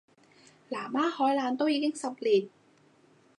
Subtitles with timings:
[0.69, 2.49] 南丫海難都已經十年